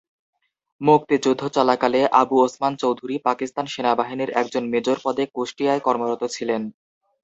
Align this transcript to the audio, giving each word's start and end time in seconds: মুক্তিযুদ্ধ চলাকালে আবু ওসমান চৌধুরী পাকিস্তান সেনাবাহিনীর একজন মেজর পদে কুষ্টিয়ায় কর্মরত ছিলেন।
মুক্তিযুদ্ধ 0.81 1.41
চলাকালে 1.55 2.01
আবু 2.21 2.35
ওসমান 2.41 2.73
চৌধুরী 2.81 3.15
পাকিস্তান 3.27 3.65
সেনাবাহিনীর 3.67 4.29
একজন 4.41 4.63
মেজর 4.73 4.97
পদে 5.05 5.23
কুষ্টিয়ায় 5.35 5.81
কর্মরত 5.81 6.21
ছিলেন। 6.35 6.61